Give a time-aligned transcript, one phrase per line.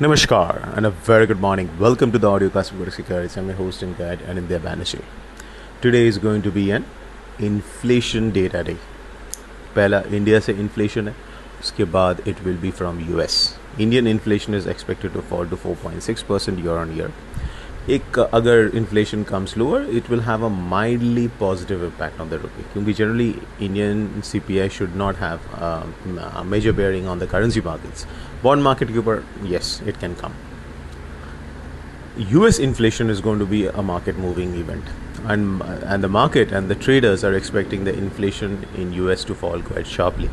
[0.00, 1.68] Namaskar and a very good morning.
[1.78, 3.36] Welcome to the audio class of Securities.
[3.36, 5.02] I'm your host and guide Anindya Banerjee.
[5.80, 6.84] Today is going to be an
[7.38, 8.76] inflation data day.
[9.74, 11.14] पहला India से inflation है
[11.60, 13.36] उसके बाद it will be from US
[13.80, 17.12] Indian inflation is expected to fall to 4.6 percent year on year
[17.88, 22.62] एक अगर inflation comes lower it will have a mildly positive impact on the rupee
[22.72, 28.06] क्योंकि generally Indian C P I should not have major bearing on the currency markets
[28.42, 29.22] bond market के ऊपर
[29.52, 30.32] yes it can come
[32.18, 34.84] US inflation is going to be a market moving event
[35.26, 39.62] and and the market and the traders are expecting the inflation in US to fall
[39.62, 40.28] quite sharply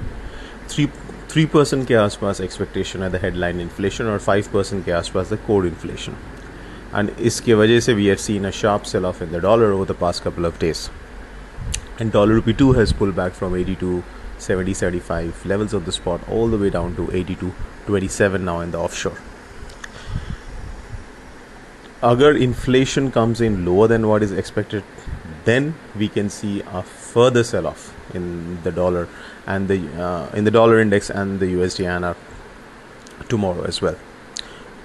[0.69, 0.87] 3
[1.33, 6.19] 3% के आसपास expectation है the headline inflation और 5% के आसपास the core inflation
[6.92, 9.86] and iske wajah se we have seen a sharp sell off in the dollar over
[9.90, 10.90] the past couple of days.
[11.98, 14.02] And dollar rupee two has pulled back from 82
[14.38, 17.52] 70 75 levels of the spot all the way down to 82
[17.86, 19.18] 27 now in the offshore.
[22.02, 24.84] Agar inflation comes in lower than what is expected
[25.44, 29.08] then we can see a further sell off in the dollar
[29.46, 32.16] and the uh, in the dollar index and the USD are
[33.28, 33.96] tomorrow as well.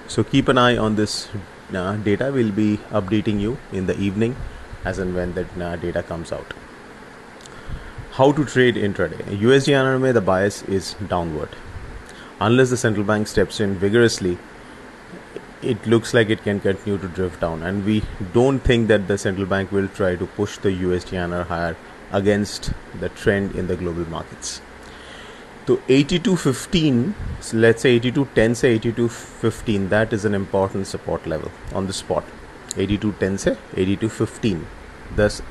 [0.06, 1.28] So keep an eye on this
[1.74, 4.36] uh, data we'll be updating you in the evening
[4.84, 6.54] as and when that uh, data comes out.
[8.12, 9.22] How to trade intraday?
[9.38, 11.50] USD INR the bias is downward.
[12.40, 14.38] Unless the central bank steps in vigorously
[15.62, 17.62] it looks like it can continue to drift down.
[17.62, 21.76] And we don't think that the central bank will try to push the USD higher
[22.12, 24.60] against the trend in the global markets.
[25.68, 31.86] So 82.15, so let's say 82.10 say 82.15, that is an important support level on
[31.86, 32.24] the spot.
[32.68, 34.64] 82.10 say 82.15,
[35.14, 35.44] thus, uh,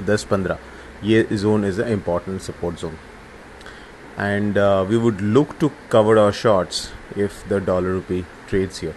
[0.00, 0.58] thus 15.
[1.00, 2.98] Ye zone is an important support zone.
[4.18, 8.94] And uh, we would look to cover our shorts if the dollar rupee trades here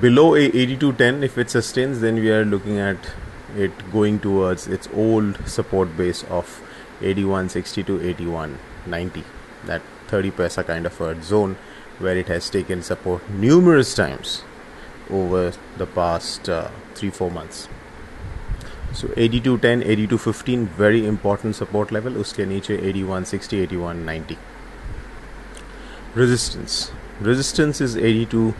[0.00, 2.98] below a 8210 if it sustains then we are looking at
[3.56, 6.60] it going towards its old support base of
[7.00, 9.24] 8160 to 8190
[9.66, 11.56] that 30 paisa kind of a zone
[11.98, 14.42] where it has taken support numerous times
[15.10, 17.68] over the past uh, 3 4 months.
[18.92, 22.16] So 8210 8215 very important support level.
[22.16, 24.38] Uske niche 8160 8190
[26.14, 26.90] resistance.
[27.20, 28.54] Resistance is 82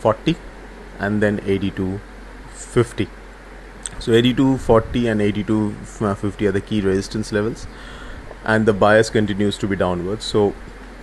[0.00, 0.36] 40
[0.98, 2.00] and then 82
[2.52, 3.08] 50
[3.98, 7.66] so 8240 and 8250 are the key resistance levels.
[8.44, 10.24] And the bias continues to be downwards.
[10.24, 10.54] So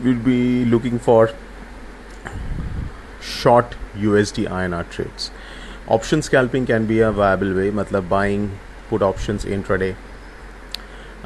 [0.03, 1.31] we'll be looking for
[3.21, 5.31] short USD INR trades.
[5.87, 7.69] Option scalping can be a viable way.
[7.69, 8.57] Matlab buying
[8.89, 9.95] put options intraday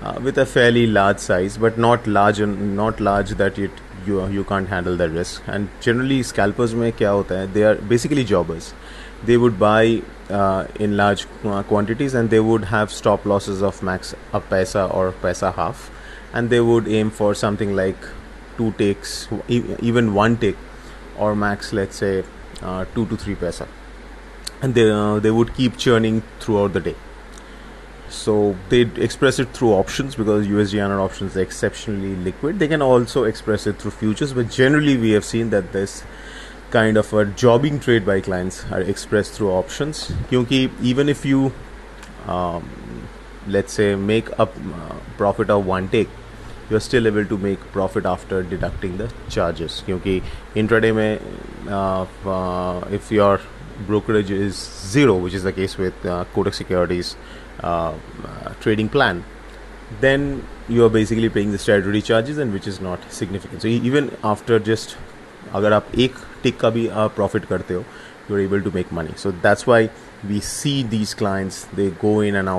[0.02, 3.72] uh, with a fairly large size but not large and not large that it
[4.08, 5.44] you you can't handle that risk.
[5.48, 7.54] And generally scalpers में क्या होता है?
[7.54, 8.74] They are basically jobbers.
[9.26, 13.84] They would buy uh, in large uh, quantities and they would have stop losses of
[13.84, 15.90] max a paisa or paisa half,
[16.34, 18.10] and they would aim for something like
[18.58, 20.58] two ticks, even one tick,
[21.18, 22.24] or max let's say
[22.64, 23.68] uh, two to three paisa,
[24.62, 24.90] and they
[25.28, 26.96] they would keep churning throughout the day
[28.12, 32.60] so they express it through options because USD INR options are exceptionally liquid.
[32.60, 36.04] They can also express it through futures, but generally we have seen that this
[36.72, 40.12] kind of a jobbing trade by clients are expressed through options.
[40.30, 40.52] Because
[40.82, 41.54] even if you,
[42.28, 42.70] um,
[43.48, 44.48] let's say, make a uh,
[45.18, 46.10] profit of one tick,
[46.70, 49.84] you are still able to make profit after deducting the charges.
[49.86, 50.22] Because
[50.54, 51.20] intraday, mein,
[51.68, 53.40] uh, uh, if your
[53.88, 57.16] brokerage is zero, which is the case with uh, Kotak Securities
[57.64, 57.94] uh,
[58.62, 59.24] trading plan,
[60.00, 63.62] then you are basically paying the statutory charges and which is not significant.
[63.62, 64.98] So even after just
[65.56, 67.80] अगर आप एक टिक का भी आप profit करते हो
[68.30, 69.90] you are able to make money so that's why
[70.26, 72.50] we see these clients they go in and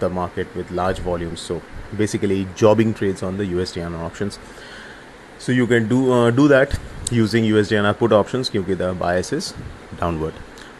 [0.00, 1.40] the market with large volumes.
[1.40, 1.62] So
[1.96, 4.38] basically, jobbing trades on the USD options.
[5.38, 6.78] So you can do uh, do that
[7.10, 9.54] using USD INR put options, because the bias is
[10.00, 10.34] downward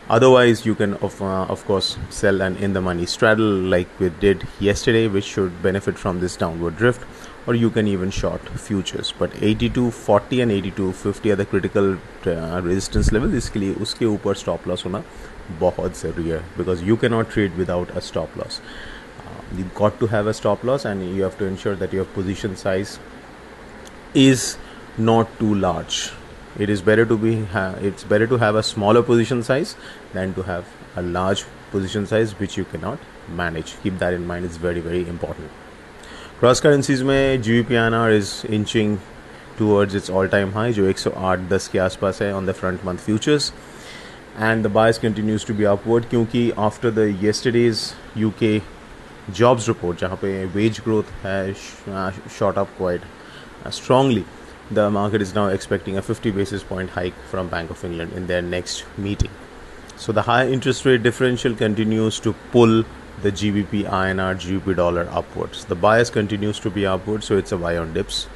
[0.09, 4.09] otherwise you can of, uh, of course sell an in the money straddle like we
[4.09, 7.05] did yesterday which should benefit from this downward drift
[7.47, 11.93] or you can even short futures but 8240 and 8250 are the critical
[12.25, 15.03] uh, resistance level इसके लिए उसके ऊपर stop loss होना
[15.59, 20.07] बहुत ज़रूरी है because you cannot trade without a stop loss uh, you've got to
[20.15, 22.99] have a stop loss and you have to ensure that your position size
[24.25, 24.57] is
[24.97, 26.11] not too large
[26.58, 27.46] it is better to be
[27.80, 29.76] it's better to have a smaller position size
[30.12, 30.64] than to have
[30.96, 32.98] a large position size which you cannot
[33.28, 33.74] manage.
[33.82, 35.50] Keep that in mind it's very very important.
[36.38, 39.00] Cross currencies mein GBP INR is inching
[39.56, 42.84] towards its all time high jo 108 10 ke aas pass hai on the front
[42.84, 43.52] month futures.
[44.46, 47.84] And the bias continues to be upward kyunki after the yesterday's
[48.30, 48.50] uk
[49.38, 51.62] jobs report jahan pe wage growth has
[51.92, 52.10] uh,
[52.40, 53.06] shot up quite
[53.64, 54.24] uh, strongly
[54.69, 58.27] the market is now expecting a 50 basis point hike from Bank of England in
[58.27, 59.29] their next meeting
[59.97, 62.83] so the high interest rate differential continues to pull
[63.21, 67.57] the GBP INR GBP dollar upwards the bias continues to be upward so it's a
[67.57, 68.27] buy on dips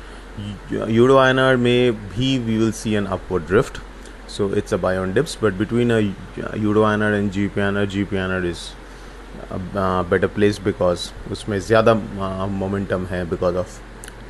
[0.69, 3.79] Euro INR may be we will see an upward drift
[4.27, 6.01] so it's a buy on dips but between a
[6.57, 8.73] Euro INR and GBP INR GBP INR is
[9.49, 11.93] a, better place because उसमें ज़्यादा
[12.59, 13.79] momentum है because of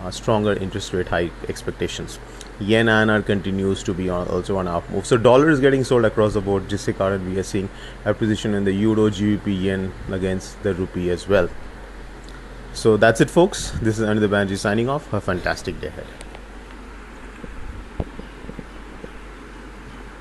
[0.03, 2.19] uh, stronger interest rate hike expectations.
[2.61, 5.07] Yen INR continues to be on, also on up move.
[5.07, 6.69] So dollar is getting sold across the board.
[6.69, 7.69] Just current we are seeing
[8.05, 11.49] a position in the euro, GBP, yen against the rupee as well.
[12.73, 13.73] So that's it, folks.
[13.83, 15.07] This is Anindya Banerjee signing off.
[15.11, 16.07] Have a fantastic day ahead.